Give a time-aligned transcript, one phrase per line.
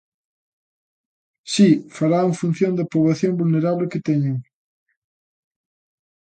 [1.53, 1.67] Si,
[1.97, 4.37] farao en función da poboación vulnerable que teñan.